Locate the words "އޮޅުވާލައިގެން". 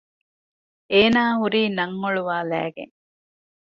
2.01-2.93